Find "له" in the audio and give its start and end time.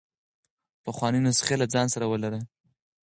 1.61-1.65